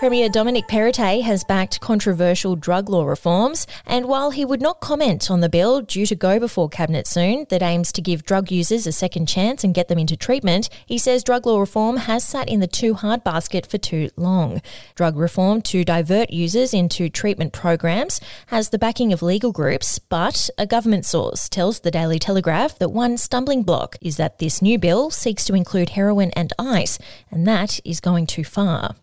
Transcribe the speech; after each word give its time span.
Premier 0.00 0.30
Dominic 0.30 0.66
Perrottet 0.66 1.20
has 1.24 1.44
backed 1.44 1.78
controversial 1.82 2.56
drug 2.56 2.88
law 2.88 3.04
reforms, 3.04 3.66
and 3.84 4.08
while 4.08 4.30
he 4.30 4.46
would 4.46 4.62
not 4.62 4.80
comment 4.80 5.30
on 5.30 5.40
the 5.40 5.48
bill 5.50 5.82
due 5.82 6.06
to 6.06 6.14
go 6.14 6.40
before 6.40 6.70
Cabinet 6.70 7.06
soon 7.06 7.44
that 7.50 7.60
aims 7.60 7.92
to 7.92 8.00
give 8.00 8.24
drug 8.24 8.50
users 8.50 8.86
a 8.86 8.92
second 8.92 9.26
chance 9.26 9.62
and 9.62 9.74
get 9.74 9.88
them 9.88 9.98
into 9.98 10.16
treatment, 10.16 10.70
he 10.86 10.96
says 10.96 11.22
drug 11.22 11.44
law 11.44 11.60
reform 11.60 11.98
has 11.98 12.24
sat 12.24 12.48
in 12.48 12.60
the 12.60 12.66
too 12.66 12.94
hard 12.94 13.22
basket 13.22 13.66
for 13.66 13.76
too 13.76 14.08
long. 14.16 14.62
Drug 14.94 15.18
reform 15.18 15.60
to 15.60 15.84
divert 15.84 16.30
users 16.30 16.72
into 16.72 17.10
treatment 17.10 17.52
programs 17.52 18.22
has 18.46 18.70
the 18.70 18.78
backing 18.78 19.12
of 19.12 19.20
legal 19.20 19.52
groups, 19.52 19.98
but 19.98 20.48
a 20.56 20.66
government 20.66 21.04
source 21.04 21.46
tells 21.46 21.80
the 21.80 21.90
Daily 21.90 22.18
Telegraph 22.18 22.78
that 22.78 22.88
one 22.88 23.18
stumbling 23.18 23.64
block 23.64 23.96
is 24.00 24.16
that 24.16 24.38
this 24.38 24.62
new 24.62 24.78
bill 24.78 25.10
seeks 25.10 25.44
to 25.44 25.52
include 25.52 25.90
heroin 25.90 26.30
and 26.30 26.54
ice, 26.58 26.98
and 27.30 27.46
that 27.46 27.80
is 27.84 28.00
going 28.00 28.26
too 28.26 28.44
far. 28.44 28.94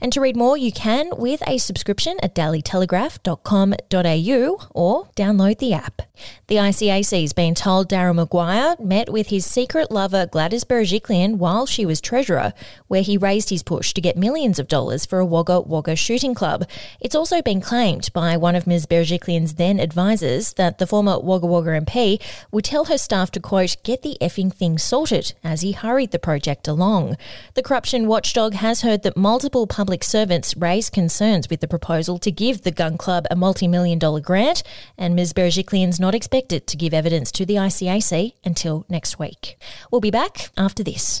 And 0.00 0.12
to 0.12 0.20
read 0.20 0.36
more 0.36 0.43
more 0.44 0.58
you 0.58 0.70
can 0.70 1.08
with 1.16 1.42
a 1.46 1.56
subscription 1.56 2.18
at 2.22 2.34
dailytelegraph.com.au 2.34 4.68
or 4.74 5.08
download 5.16 5.58
the 5.58 5.72
app. 5.72 6.02
The 6.46 6.56
ICAC's 6.56 7.32
been 7.32 7.54
told 7.54 7.88
Daryl 7.88 8.14
Maguire 8.14 8.76
met 8.78 9.10
with 9.10 9.28
his 9.28 9.46
secret 9.46 9.90
lover 9.90 10.26
Gladys 10.26 10.64
Berejiklian 10.64 11.36
while 11.36 11.64
she 11.64 11.86
was 11.86 12.00
treasurer, 12.00 12.52
where 12.88 13.02
he 13.02 13.16
raised 13.16 13.48
his 13.48 13.62
push 13.62 13.94
to 13.94 14.02
get 14.02 14.18
millions 14.18 14.58
of 14.58 14.68
dollars 14.68 15.06
for 15.06 15.18
a 15.18 15.26
Wagga 15.26 15.62
Wagga 15.62 15.96
shooting 15.96 16.34
club. 16.34 16.68
It's 17.00 17.14
also 17.14 17.40
been 17.40 17.62
claimed 17.62 18.12
by 18.12 18.36
one 18.36 18.54
of 18.54 18.66
Ms. 18.66 18.86
Berejiklian's 18.86 19.54
then 19.54 19.80
advisors 19.80 20.52
that 20.52 20.76
the 20.76 20.86
former 20.86 21.18
Wagga 21.18 21.46
Wagga 21.46 21.80
MP 21.80 22.20
would 22.52 22.64
tell 22.64 22.84
her 22.84 22.98
staff 22.98 23.30
to, 23.32 23.40
quote, 23.40 23.76
get 23.82 24.02
the 24.02 24.18
effing 24.20 24.52
thing 24.52 24.76
sorted 24.76 25.32
as 25.42 25.62
he 25.62 25.72
hurried 25.72 26.10
the 26.10 26.18
project 26.18 26.68
along. 26.68 27.16
The 27.54 27.62
corruption 27.62 28.06
watchdog 28.06 28.54
has 28.54 28.82
heard 28.82 29.02
that 29.02 29.16
multiple 29.16 29.66
public 29.66 30.04
servants 30.04 30.33
raised 30.56 30.92
concerns 30.92 31.48
with 31.48 31.60
the 31.60 31.68
proposal 31.68 32.18
to 32.18 32.30
give 32.30 32.62
the 32.62 32.70
gun 32.70 32.96
club 32.96 33.26
a 33.30 33.36
multi 33.36 33.68
million 33.68 33.98
dollar 33.98 34.20
grant, 34.20 34.62
and 34.98 35.14
Ms. 35.14 35.32
Berejiklian's 35.32 36.00
not 36.00 36.14
expected 36.14 36.66
to 36.66 36.76
give 36.76 36.92
evidence 36.92 37.30
to 37.32 37.46
the 37.46 37.54
ICAC 37.54 38.32
until 38.44 38.84
next 38.88 39.18
week. 39.18 39.56
We'll 39.90 40.00
be 40.00 40.10
back 40.10 40.50
after 40.56 40.82
this. 40.82 41.20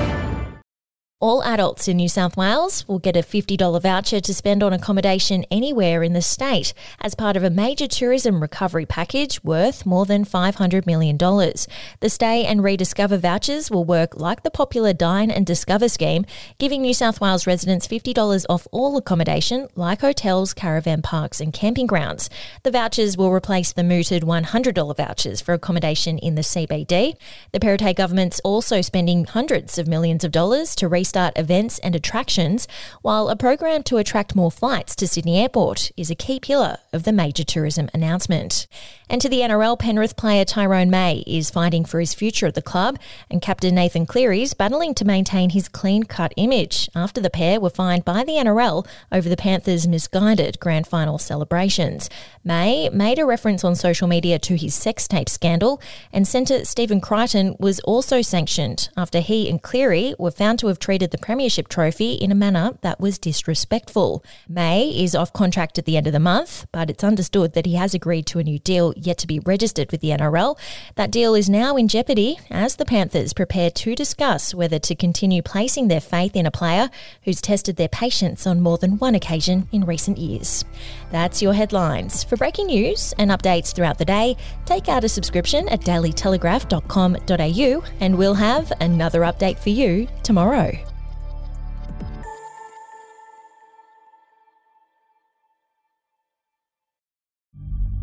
All 1.21 1.43
adults 1.43 1.87
in 1.87 1.97
New 1.97 2.09
South 2.09 2.35
Wales 2.35 2.87
will 2.87 2.97
get 2.97 3.15
a 3.15 3.19
$50 3.19 3.79
voucher 3.79 4.19
to 4.19 4.33
spend 4.33 4.63
on 4.63 4.73
accommodation 4.73 5.45
anywhere 5.51 6.01
in 6.01 6.13
the 6.13 6.21
state 6.23 6.73
as 6.99 7.13
part 7.13 7.37
of 7.37 7.43
a 7.43 7.51
major 7.51 7.85
tourism 7.85 8.41
recovery 8.41 8.87
package 8.87 9.43
worth 9.43 9.85
more 9.85 10.07
than 10.07 10.25
$500 10.25 10.87
million. 10.87 11.19
The 11.19 12.09
Stay 12.09 12.43
and 12.43 12.63
Rediscover 12.63 13.17
vouchers 13.17 13.69
will 13.69 13.85
work 13.85 14.19
like 14.19 14.41
the 14.41 14.49
popular 14.49 14.93
Dine 14.93 15.29
and 15.29 15.45
Discover 15.45 15.89
scheme, 15.89 16.25
giving 16.57 16.81
New 16.81 16.95
South 16.95 17.21
Wales 17.21 17.45
residents 17.45 17.87
$50 17.87 18.47
off 18.49 18.67
all 18.71 18.97
accommodation 18.97 19.67
like 19.75 20.01
hotels, 20.01 20.55
caravan 20.55 21.03
parks, 21.03 21.39
and 21.39 21.53
camping 21.53 21.85
grounds. 21.85 22.31
The 22.63 22.71
vouchers 22.71 23.15
will 23.15 23.31
replace 23.31 23.73
the 23.73 23.83
mooted 23.83 24.23
$100 24.23 24.97
vouchers 24.97 25.39
for 25.39 25.53
accommodation 25.53 26.17
in 26.17 26.33
the 26.33 26.41
CBD. 26.41 27.15
The 27.51 27.59
Perrottet 27.59 27.95
government's 27.95 28.39
also 28.39 28.81
spending 28.81 29.25
hundreds 29.25 29.77
of 29.77 29.87
millions 29.87 30.23
of 30.23 30.31
dollars 30.31 30.73
to 30.77 30.87
restart 30.87 31.10
restart 31.11 31.37
events 31.37 31.77
and 31.79 31.93
attractions, 31.93 32.69
while 33.01 33.27
a 33.27 33.35
program 33.35 33.83
to 33.83 33.97
attract 33.97 34.33
more 34.33 34.49
flights 34.49 34.95
to 34.95 35.05
Sydney 35.05 35.41
Airport 35.41 35.91
is 35.97 36.09
a 36.09 36.15
key 36.15 36.39
pillar 36.39 36.77
of 36.93 37.03
the 37.03 37.11
major 37.11 37.43
tourism 37.43 37.89
announcement. 37.93 38.65
And 39.11 39.19
to 39.19 39.27
the 39.27 39.41
NRL, 39.41 39.77
Penrith 39.77 40.15
player 40.15 40.45
Tyrone 40.45 40.89
May 40.89 41.25
is 41.27 41.49
fighting 41.49 41.83
for 41.83 41.99
his 41.99 42.13
future 42.13 42.47
at 42.47 42.55
the 42.55 42.61
club, 42.61 42.97
and 43.29 43.41
captain 43.41 43.75
Nathan 43.75 44.05
Cleary's 44.05 44.53
battling 44.53 44.93
to 44.93 45.03
maintain 45.03 45.49
his 45.49 45.67
clean 45.67 46.03
cut 46.03 46.31
image 46.37 46.89
after 46.95 47.19
the 47.19 47.29
pair 47.29 47.59
were 47.59 47.69
fined 47.69 48.05
by 48.05 48.23
the 48.23 48.35
NRL 48.35 48.87
over 49.11 49.27
the 49.27 49.35
Panthers' 49.35 49.85
misguided 49.85 50.61
grand 50.61 50.87
final 50.87 51.17
celebrations. 51.17 52.09
May 52.45 52.87
made 52.87 53.19
a 53.19 53.25
reference 53.25 53.65
on 53.65 53.75
social 53.75 54.07
media 54.07 54.39
to 54.39 54.55
his 54.55 54.73
sex 54.73 55.09
tape 55.09 55.27
scandal, 55.27 55.81
and 56.13 56.25
centre 56.25 56.63
Stephen 56.63 57.01
Crichton 57.01 57.57
was 57.59 57.81
also 57.81 58.21
sanctioned 58.21 58.87
after 58.95 59.19
he 59.19 59.49
and 59.49 59.61
Cleary 59.61 60.15
were 60.19 60.31
found 60.31 60.57
to 60.59 60.67
have 60.67 60.79
treated 60.79 61.11
the 61.11 61.17
Premiership 61.17 61.67
trophy 61.67 62.13
in 62.13 62.31
a 62.31 62.35
manner 62.35 62.77
that 62.79 63.01
was 63.01 63.19
disrespectful. 63.19 64.23
May 64.47 64.87
is 64.87 65.15
off 65.15 65.33
contract 65.33 65.77
at 65.77 65.83
the 65.83 65.97
end 65.97 66.07
of 66.07 66.13
the 66.13 66.19
month, 66.21 66.65
but 66.71 66.89
it's 66.89 67.03
understood 67.03 67.55
that 67.55 67.65
he 67.65 67.75
has 67.75 67.93
agreed 67.93 68.25
to 68.27 68.39
a 68.39 68.43
new 68.43 68.57
deal 68.57 68.93
yet 69.05 69.17
to 69.19 69.27
be 69.27 69.39
registered 69.39 69.91
with 69.91 70.01
the 70.01 70.09
NRL. 70.09 70.57
That 70.95 71.11
deal 71.11 71.35
is 71.35 71.49
now 71.49 71.75
in 71.75 71.87
jeopardy 71.87 72.39
as 72.49 72.75
the 72.75 72.85
Panthers 72.85 73.33
prepare 73.33 73.71
to 73.71 73.95
discuss 73.95 74.53
whether 74.53 74.79
to 74.79 74.95
continue 74.95 75.41
placing 75.41 75.87
their 75.87 76.01
faith 76.01 76.35
in 76.35 76.45
a 76.45 76.51
player 76.51 76.89
who's 77.23 77.41
tested 77.41 77.75
their 77.75 77.87
patience 77.87 78.47
on 78.47 78.61
more 78.61 78.77
than 78.77 78.97
one 78.97 79.15
occasion 79.15 79.67
in 79.71 79.85
recent 79.85 80.17
years. 80.17 80.65
That's 81.11 81.41
your 81.41 81.53
headlines. 81.53 82.23
For 82.23 82.37
breaking 82.37 82.67
news 82.67 83.13
and 83.17 83.31
updates 83.31 83.73
throughout 83.73 83.97
the 83.97 84.05
day, 84.05 84.37
take 84.65 84.89
out 84.89 85.03
a 85.03 85.09
subscription 85.09 85.67
at 85.69 85.81
dailytelegraph.com.au 85.81 87.83
and 87.99 88.17
we'll 88.17 88.35
have 88.35 88.71
another 88.79 89.21
update 89.21 89.59
for 89.59 89.69
you 89.69 90.07
tomorrow. 90.23 90.90